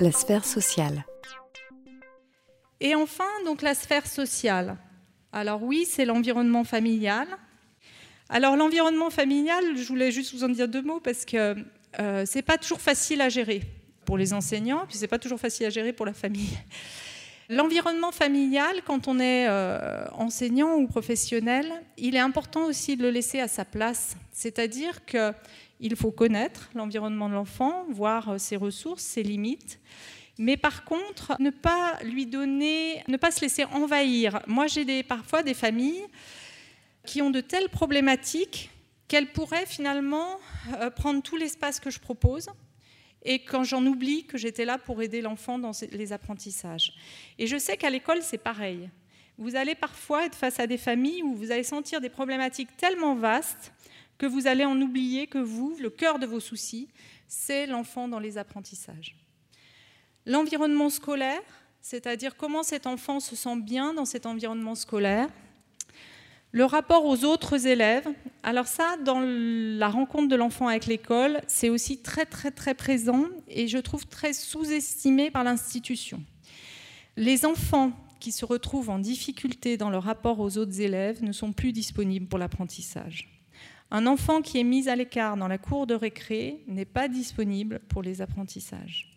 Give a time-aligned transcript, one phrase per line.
[0.00, 1.04] La sphère sociale.
[2.80, 4.76] Et enfin, donc la sphère sociale.
[5.32, 7.28] Alors oui, c'est l'environnement familial.
[8.28, 11.54] Alors l'environnement familial, je voulais juste vous en dire deux mots parce que
[12.00, 13.62] euh, c'est pas toujours facile à gérer
[14.04, 16.58] pour les enseignants, puis c'est pas toujours facile à gérer pour la famille.
[17.48, 23.10] L'environnement familial, quand on est euh, enseignant ou professionnel, il est important aussi de le
[23.10, 24.16] laisser à sa place.
[24.34, 29.78] C'est-à-dire qu'il faut connaître l'environnement de l'enfant, voir euh, ses ressources, ses limites.
[30.38, 34.40] Mais par contre, ne pas lui donner, ne pas se laisser envahir.
[34.48, 36.04] Moi, j'ai parfois des familles
[37.06, 38.70] qui ont de telles problématiques
[39.06, 40.40] qu'elles pourraient finalement
[40.80, 42.48] euh, prendre tout l'espace que je propose
[43.22, 46.92] et quand j'en oublie que j'étais là pour aider l'enfant dans les apprentissages.
[47.38, 48.90] Et je sais qu'à l'école, c'est pareil.
[49.38, 53.14] Vous allez parfois être face à des familles où vous allez sentir des problématiques tellement
[53.14, 53.72] vastes
[54.18, 56.88] que vous allez en oublier que vous, le cœur de vos soucis,
[57.28, 59.16] c'est l'enfant dans les apprentissages.
[60.26, 61.42] L'environnement scolaire,
[61.80, 65.28] c'est-à-dire comment cet enfant se sent bien dans cet environnement scolaire,
[66.54, 68.06] le rapport aux autres élèves,
[68.44, 73.24] alors ça, dans la rencontre de l'enfant avec l'école, c'est aussi très très très présent
[73.48, 76.22] et je trouve très sous-estimé par l'institution.
[77.16, 81.52] Les enfants qui se retrouvent en difficulté dans leur rapport aux autres élèves ne sont
[81.52, 83.33] plus disponibles pour l'apprentissage.
[83.90, 87.80] Un enfant qui est mis à l'écart dans la cour de récré n'est pas disponible
[87.88, 89.14] pour les apprentissages.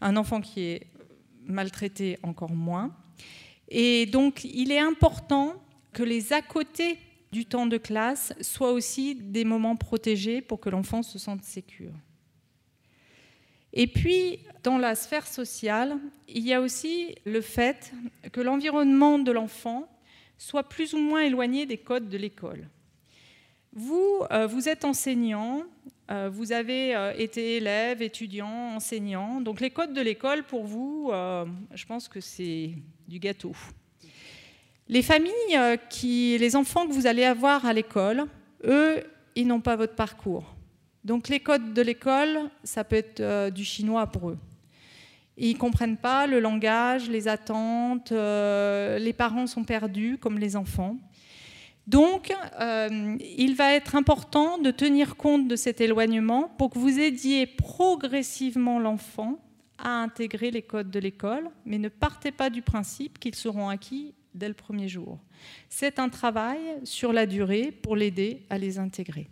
[0.00, 0.86] Un enfant qui est
[1.44, 2.94] maltraité encore moins.
[3.68, 5.54] Et donc, il est important
[5.92, 6.98] que les à côté
[7.32, 11.92] du temps de classe soient aussi des moments protégés pour que l'enfant se sente sécure.
[13.72, 15.98] Et puis, dans la sphère sociale,
[16.28, 17.92] il y a aussi le fait
[18.32, 19.88] que l'environnement de l'enfant
[20.38, 22.68] soit plus ou moins éloigné des codes de l'école.
[23.78, 25.64] Vous, euh, vous êtes enseignant,
[26.10, 29.42] euh, vous avez euh, été élève, étudiant, enseignant.
[29.42, 32.70] Donc les codes de l'école, pour vous, je pense que c'est
[33.06, 33.52] du gâteau.
[34.88, 38.24] Les familles, les enfants que vous allez avoir à l'école,
[38.64, 39.04] eux,
[39.34, 40.54] ils n'ont pas votre parcours.
[41.04, 44.38] Donc les codes de l'école, ça peut être du chinois pour eux.
[45.36, 50.96] Ils ne comprennent pas le langage, les attentes, les parents sont perdus comme les enfants.
[51.86, 52.32] Donc,
[53.20, 58.78] il va être important de tenir compte de cet éloignement pour que vous aidiez progressivement
[58.78, 59.38] l'enfant
[59.78, 64.14] à intégrer les codes de l'école, mais ne partez pas du principe qu'ils seront acquis
[64.34, 65.18] dès le premier jour.
[65.68, 69.28] C'est un travail sur la durée pour l'aider à les intégrer.